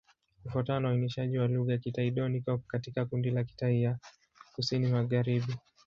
[0.43, 3.97] Kufuatana na uainishaji wa lugha, Kitai-Dón iko katika kundi la Kitai ya
[4.55, 5.55] Kusini-Magharibi.